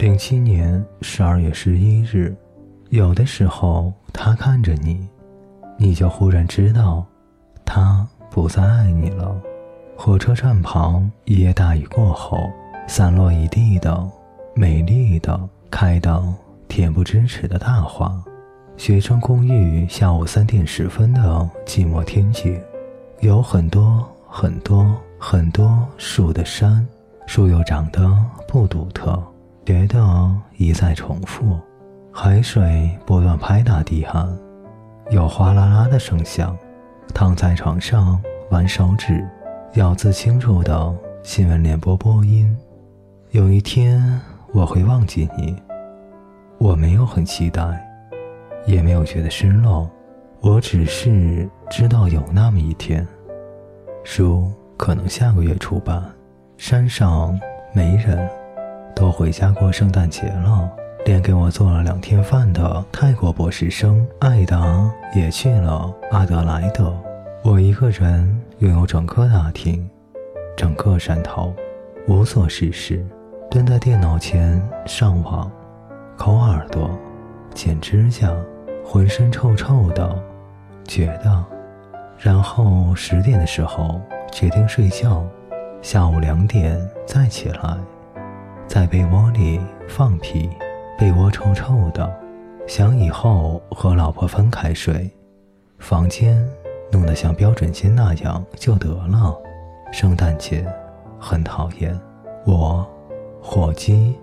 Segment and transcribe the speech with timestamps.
[0.00, 2.34] 零七年十二月十一日，
[2.88, 5.06] 有的时候他看着你，
[5.76, 7.04] 你就忽然知道，
[7.66, 9.38] 他不再爱你了。
[9.94, 12.38] 火车站旁，一夜大雨过后，
[12.86, 14.02] 散落一地的
[14.54, 15.38] 美丽的
[15.70, 16.18] 开的
[16.66, 18.10] 恬不知耻的大花。
[18.78, 21.20] 学生公寓下午三点十分的
[21.66, 22.58] 寂寞天气，
[23.18, 26.88] 有很多很多很多树的山，
[27.26, 28.10] 树又长得
[28.48, 29.22] 不独特。
[29.70, 31.56] 觉得一再重复，
[32.10, 34.28] 海水不断拍打地岸，
[35.10, 36.58] 有哗啦啦的声响。
[37.14, 39.24] 躺在床上玩手指，
[39.74, 42.52] 咬字清楚的新闻联播播音。
[43.30, 44.20] 有一天
[44.52, 45.54] 我会忘记你，
[46.58, 47.62] 我没有很期待，
[48.66, 49.88] 也没有觉得失落，
[50.40, 53.06] 我只是知道有那么一天。
[54.02, 56.02] 书可能下个月出版，
[56.56, 57.38] 山上
[57.72, 58.28] 没人。
[58.94, 60.70] 都回家过圣诞节了，
[61.04, 66.94] 连给我做了两天饭的泰国博士生艾达也去了阿德莱德。
[67.42, 69.88] 我一个人拥有整个大厅，
[70.56, 71.54] 整个山头，
[72.06, 73.04] 无所事事，
[73.50, 75.50] 蹲在电脑前上网，
[76.18, 76.90] 抠耳朵，
[77.54, 78.30] 剪指甲，
[78.84, 80.22] 浑身臭臭的，
[80.84, 81.44] 觉得。
[82.18, 83.98] 然后十点的时候
[84.30, 85.24] 决定睡觉，
[85.80, 87.78] 下午两点再起来。
[88.70, 90.48] 在被窝里放屁，
[90.96, 92.08] 被窝臭臭的，
[92.68, 95.10] 想以后和老婆分开睡，
[95.80, 96.48] 房间
[96.92, 99.36] 弄得像标准间那样就得了。
[99.90, 100.64] 圣诞节
[101.18, 101.98] 很讨厌
[102.46, 102.88] 我，
[103.42, 104.14] 火鸡，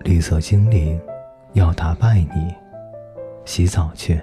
[0.00, 1.00] 绿色精灵，
[1.52, 2.52] 要打败你，
[3.44, 4.20] 洗澡去。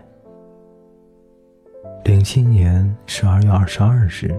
[2.04, 4.38] 零七年十二月二十二日，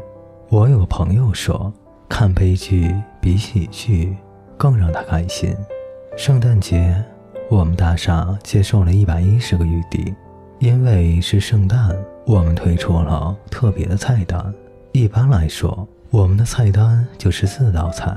[0.51, 1.73] 我有朋友说，
[2.07, 4.15] 看悲剧比喜剧。
[4.57, 5.55] 更让他开心。
[6.17, 7.05] 圣诞节，
[7.51, 10.15] 我们大厦接受了一百一十个预订，
[10.59, 11.95] 因为是圣诞，
[12.27, 14.55] 我们推出了特别的菜单。
[14.93, 18.17] 一般来说，我们的菜单就是四道菜。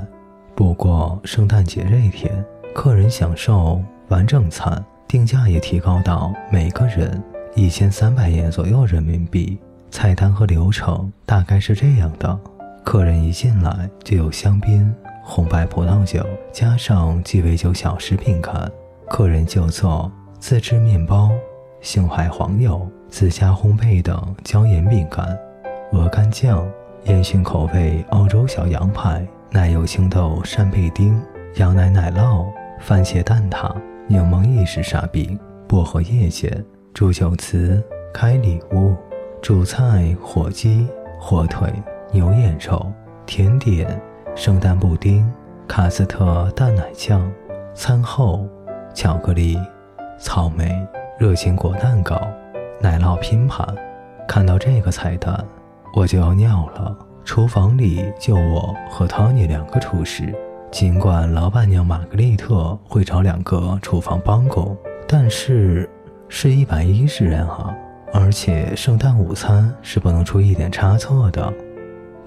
[0.55, 7.21] 不过圣诞节这一天，客人享受完整餐，定价也提高到每个人
[7.55, 9.59] 一千三百元左右人民币。
[9.91, 12.39] 菜单和流程大概是这样的：
[12.85, 14.93] 客人一进来就有香槟。
[15.23, 18.71] 红白葡萄酒加上鸡尾酒小食品干，
[19.07, 21.31] 客人就做自制面包、
[21.81, 25.37] 杏海黄油自家烘焙的椒盐饼干、
[25.91, 26.67] 鹅肝酱、
[27.05, 31.21] 烟熏口味澳洲小羊排、奶油青豆扇贝丁、
[31.55, 32.47] 羊奶奶酪、
[32.79, 33.75] 番茄蛋挞、
[34.07, 38.95] 柠檬意式沙饼、薄荷叶卷、祝酒瓷开礼物、
[39.41, 40.87] 主菜火鸡、
[41.19, 41.71] 火腿、
[42.11, 42.91] 牛眼肉、
[43.25, 44.01] 甜点。
[44.35, 45.29] 圣诞布丁、
[45.67, 47.29] 卡斯特淡奶酱，
[47.73, 48.47] 餐后
[48.93, 49.59] 巧克力、
[50.17, 50.73] 草莓、
[51.17, 52.19] 热情果蛋糕、
[52.79, 53.67] 奶酪拼盘。
[54.27, 55.45] 看到这个菜单，
[55.93, 56.95] 我就要尿了。
[57.25, 60.33] 厨房里就我和汤尼两个厨师，
[60.71, 64.75] 尽管老板娘玛格丽特会找两个厨房帮工，
[65.07, 65.87] 但是
[66.27, 67.75] 是一百一十人啊，
[68.13, 71.53] 而且圣诞午餐是不能出一点差错的。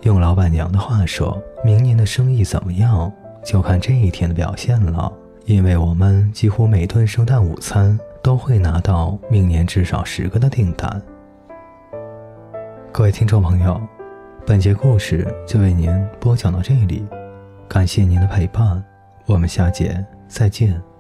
[0.03, 3.11] 用老板娘的话说，明年的生意怎么样，
[3.45, 5.13] 就看这一天的表现了。
[5.45, 11.01] 因为我们几乎每顿圣诞午餐都会拿到明年至少十个的订单。
[12.93, 13.81] 各位听众朋友，
[14.45, 17.07] 本节故事就为您播讲到这里，
[17.69, 18.83] 感谢您的陪伴，
[19.27, 20.92] 我们下节再见。